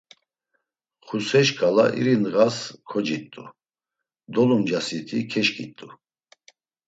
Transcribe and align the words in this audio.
Xuse 1.05 1.41
şǩala 1.47 1.85
iri 1.99 2.15
ndğas 2.21 2.57
kocit̆u, 2.89 3.43
dolumcasiti 4.33 5.19
ǩeşǩit̆u. 5.31 5.87